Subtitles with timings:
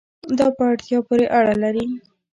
[0.37, 1.85] دا په اړتیا پورې اړه لري